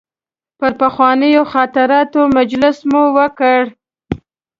پر 0.59 0.71
پخوانیو 0.79 1.43
خاطراتو 1.53 2.21
مجلس 2.37 2.77
مو 2.89 3.03
وکړ. 3.17 3.61